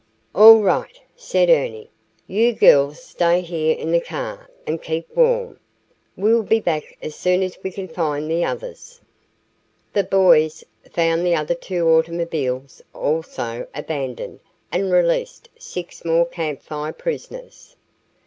[0.33, 1.91] "All right," said Ernie;
[2.25, 5.59] "you girls stay here in the car and keep warm.
[6.17, 8.99] We'll be back as soon as we can find the others."
[9.93, 14.39] The boys found the other two automobiles also abandoned
[14.71, 17.75] and released six more Camp Fire prisoners.